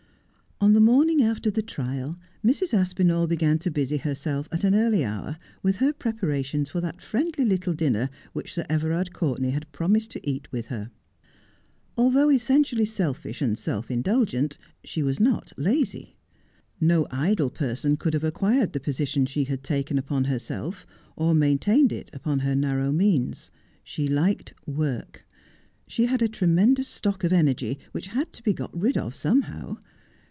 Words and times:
On 0.63 0.73
the 0.73 0.79
morning 0.79 1.23
after 1.23 1.49
the 1.49 1.63
trial 1.63 2.19
Mrs. 2.45 2.71
Aspinall 2.71 3.25
began 3.25 3.57
to 3.57 3.71
busy 3.71 3.97
herself 3.97 4.47
at 4.51 4.63
an 4.63 4.75
early 4.75 5.03
hour 5.03 5.39
with 5.63 5.77
her 5.77 5.91
preparations 5.91 6.69
for 6.69 6.79
that 6.81 7.01
friendly 7.01 7.43
little 7.43 7.73
dinner 7.73 8.11
which 8.33 8.53
Sir 8.53 8.63
Everard 8.69 9.11
Courtenay 9.11 9.49
had 9.49 9.71
promised 9.71 10.11
to 10.11 10.29
eat 10.29 10.51
with 10.51 10.67
her. 10.67 10.91
Although 11.97 12.29
essentially 12.29 12.85
selfish 12.85 13.41
and 13.41 13.57
self 13.57 13.89
indulgent, 13.89 14.59
she 14.83 15.01
was 15.01 15.19
not 15.19 15.51
lazy. 15.57 16.15
No 16.79 17.07
idle 17.09 17.49
person 17.49 17.97
could 17.97 18.13
have 18.13 18.23
acquired 18.23 18.73
the 18.73 18.79
position 18.79 19.25
she 19.25 19.45
had 19.45 19.63
taken 19.63 19.97
upon 19.97 20.25
herself, 20.25 20.85
or 21.15 21.33
maintained 21.33 21.91
it 21.91 22.11
upon 22.13 22.37
her 22.41 22.55
narrow 22.55 22.91
means. 22.91 23.49
She 23.83 24.07
liked 24.07 24.53
work. 24.67 25.25
She 25.87 26.05
had 26.05 26.21
a 26.21 26.27
tremendous 26.27 26.87
stock 26.87 27.23
of 27.23 27.33
energy 27.33 27.79
which 27.93 28.09
had 28.09 28.31
to 28.33 28.43
be 28.43 28.53
got 28.53 28.79
rid 28.79 28.95
of 28.95 29.15
somehow. 29.15 29.77